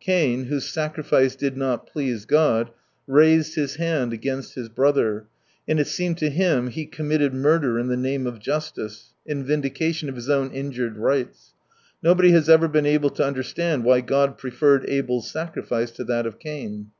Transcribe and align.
Cain, 0.00 0.44
whose 0.44 0.66
sacrifice 0.66 1.36
did 1.36 1.54
not 1.54 1.86
please 1.86 2.24
God, 2.24 2.70
raised 3.06 3.56
his 3.56 3.74
hand 3.74 4.14
against 4.14 4.54
his 4.54 4.70
brother: 4.70 5.26
and 5.68 5.78
it 5.78 5.86
seemed 5.86 6.16
to 6.16 6.30
him 6.30 6.68
he 6.68 6.86
committed 6.86 7.34
murder 7.34 7.78
in 7.78 7.88
the 7.88 7.96
name 7.98 8.26
of 8.26 8.38
justice, 8.38 9.12
in 9.26 9.44
vindication 9.44 10.08
of 10.08 10.16
his 10.16 10.30
own 10.30 10.50
injured 10.50 10.96
rights. 10.96 11.52
Nobody 12.02 12.30
has 12.30 12.48
ever 12.48 12.68
been 12.68 12.86
able 12.86 13.10
to 13.10 13.22
understand 13.22 13.84
why 13.84 14.00
God 14.00 14.38
preferred 14.38 14.88
Abel's 14.88 15.30
sacrifice 15.30 15.90
to 15.90 16.04
that 16.04 16.24
of 16.24 16.38
Cain. 16.38 16.90